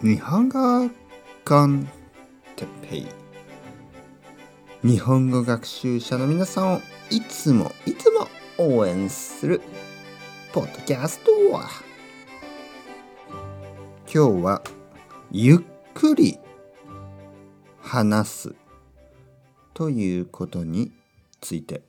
[0.00, 0.88] 日本語
[1.44, 1.88] コン
[2.54, 3.06] テペイ。
[4.84, 9.60] 日本語学習者の皆さんをいつもいつも応援する
[10.52, 11.68] ポッドキャストは。
[14.02, 14.62] 今日は
[15.32, 15.58] ゆっ
[15.94, 16.38] くり
[17.80, 18.54] 話す
[19.74, 20.92] ということに
[21.40, 21.82] ついて。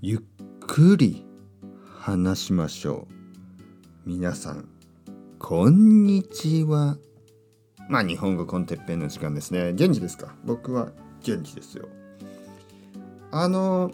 [0.00, 0.20] ゆっ
[0.60, 1.26] くり
[2.00, 3.06] 話しましょ
[4.06, 4.08] う。
[4.08, 4.75] 皆さん
[5.38, 6.96] こんにちは。
[7.88, 9.74] まあ日本語コンテッペイの時間ですね。
[9.74, 10.34] 元気ですか？
[10.44, 10.88] 僕は
[11.22, 11.86] 元気ですよ。
[13.30, 13.92] あの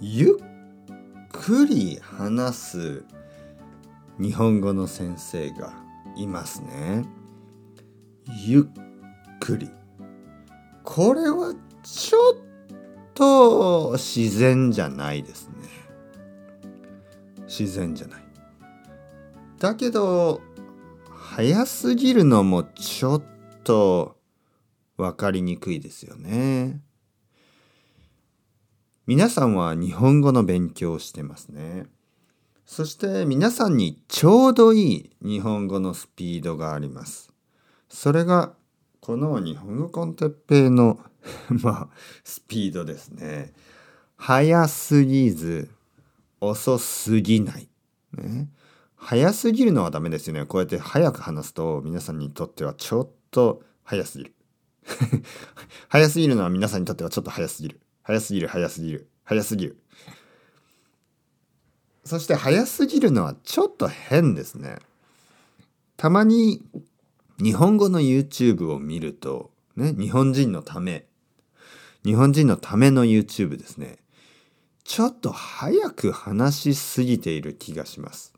[0.00, 3.04] ゆっくり話す
[4.18, 5.72] 日本語の先生が
[6.16, 7.06] いますね。
[8.44, 9.70] ゆっくり。
[10.82, 12.34] これはちょっ
[13.14, 15.54] と自然じゃないですね。
[17.46, 18.20] 自然じゃない。
[19.60, 20.40] だけど
[21.10, 23.22] 早すぎるのもちょっ
[23.62, 24.16] と
[24.96, 26.80] 分かりにくいですよね。
[29.06, 31.84] 皆さんは日本語の勉強をしてますね。
[32.64, 37.30] そして皆さんにちょうどいい日本語のスピードがあります。
[37.90, 38.54] それが
[39.00, 40.98] この日本語コンテッペイの
[41.62, 41.88] まあ
[42.24, 43.52] スピードですね。
[44.16, 45.68] 早すぎず
[46.40, 47.68] 遅すぎない、
[48.16, 48.48] ね、
[49.00, 50.44] 早すぎるのはダメですよね。
[50.44, 54.34] こうやって早く話すと皆さんにとってはちょっと早すぎる。
[55.88, 57.80] 早すぎるのは皆さんにとってはちょっと早すぎる。
[58.02, 59.08] 早すぎる早すぎる。
[59.24, 59.78] 早すぎる。
[62.04, 64.78] そして早すぎるのはちょっと変ですね。
[65.96, 66.62] たまに
[67.38, 71.06] 日本語の YouTube を見るとね日本人のため
[72.04, 73.98] 日本人のための YouTube ですね。
[74.84, 78.34] ちょっと早く話しすぎている気がします。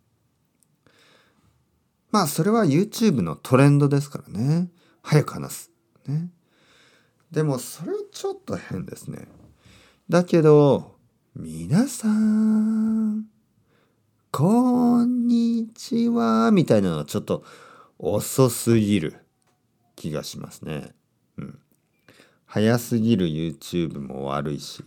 [2.12, 4.68] まあそれは YouTube のトレンドですからね
[5.02, 5.70] 早く話す
[6.06, 6.30] ね
[7.32, 9.26] でもそれちょっと変ですね
[10.08, 10.96] だけど
[11.34, 13.24] 皆さん
[14.30, 17.44] こんにちはみたいなのはちょっと
[17.98, 19.16] 遅すぎる
[19.94, 20.94] 気がしますね。
[21.36, 21.58] うん。
[22.46, 24.82] 早すぎる YouTube も悪いし、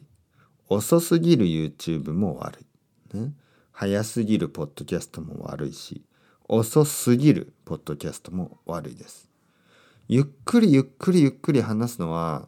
[0.67, 2.65] 遅すぎる YouTube も悪
[3.13, 3.17] い。
[3.17, 3.33] ね。
[3.71, 6.03] 早すぎるポッドキャストも悪いし、
[6.47, 9.29] 遅すぎるポッドキャストも悪いです。
[10.07, 12.47] ゆっくりゆっくりゆっくり話すのは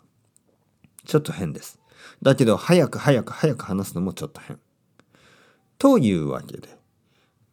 [1.06, 1.80] ちょっと変です。
[2.22, 4.60] だけど早く早く早く話すのもちょっと変。
[5.80, 6.70] というわけで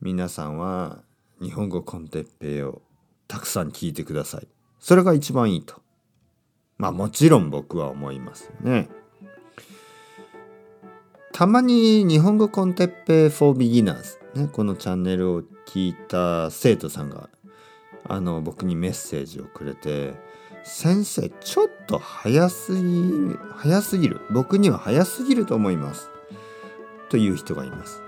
[0.03, 1.03] 皆さんは
[1.41, 2.83] 日本語コンテッペイを
[3.27, 4.49] たくさん聞いてください。
[4.79, 5.81] それが一番いいと。
[6.77, 8.91] まあもちろん僕は思いますね。
[11.33, 17.29] たまに日本語コンテッペイ for beginners、ね、このチャンネルを聞いた生徒さんが
[18.07, 20.15] あの僕にメッセージをくれて
[20.65, 26.09] 「先生ちょっと早すぎ早すぎる僕には早すぎると思います」
[27.11, 28.01] という人がいます。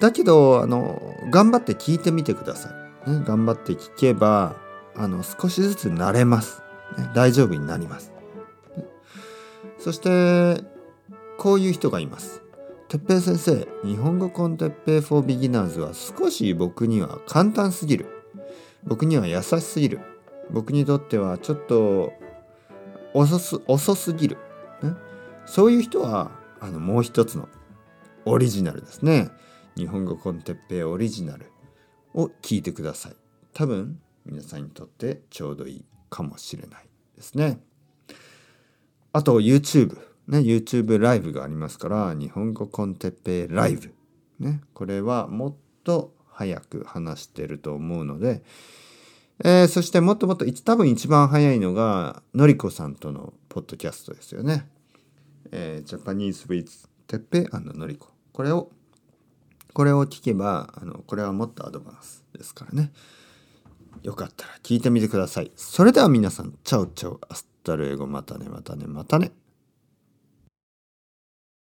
[0.00, 2.70] だけどあの頑張って聞いてみてくださ
[3.06, 3.10] い。
[3.10, 4.56] ね、頑張って聞けば
[4.94, 6.60] あの少しずつ慣れます、
[6.98, 7.08] ね。
[7.14, 8.12] 大丈夫になります。
[9.78, 10.62] そして
[11.38, 12.42] こういう人がいます。
[12.88, 18.06] てっぺい先生、日本語コンテッペイ for beginners は少し僕には簡単すぎる。
[18.84, 19.98] 僕には優しすぎる。
[20.52, 22.12] 僕にとってはちょっと
[23.12, 24.36] 遅す遅すぎる、
[24.84, 24.92] ね。
[25.46, 26.30] そういう人は
[26.60, 27.48] あのもう一つの
[28.24, 29.30] オリジナルですね。
[29.76, 31.50] 日本語コンテッペイオリジナル
[32.14, 33.16] を聞いてください。
[33.52, 37.58] 多分皆さんにとってちょうどいいかもしれないですね。
[39.12, 39.98] あと YouTube。
[40.28, 43.94] ね、YouTube ライブがありますから日本語コンテッペイライブ。
[44.40, 45.54] ね、これはもっ
[45.84, 48.42] と早く話してると思うので、
[49.44, 54.68] えー、そしてもっともっと多分一番早いのがのりこさんとのポッドキャストですよね。
[55.52, 58.08] えー、 Japanese with テッペイのりこ。
[58.32, 58.70] これを
[59.76, 62.92] これを聞けばあのこれはもっとアドバンスですからね
[64.02, 69.32] よかったら聞いてみてくださいそれでは皆さん ciao ciao hasta luego またねまたねまたね